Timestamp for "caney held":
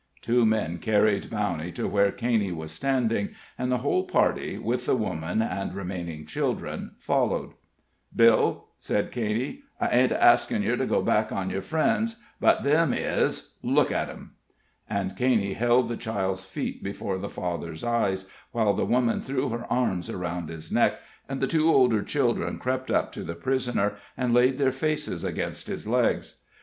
15.15-15.87